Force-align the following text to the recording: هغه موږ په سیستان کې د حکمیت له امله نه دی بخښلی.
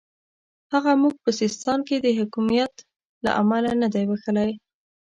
هغه 0.73 0.91
موږ 1.01 1.15
په 1.23 1.31
سیستان 1.39 1.79
کې 1.87 1.95
د 1.99 2.07
حکمیت 2.19 2.73
له 3.25 3.31
امله 3.41 3.71
نه 3.81 3.87
دی 3.93 4.03
بخښلی. 4.09 4.53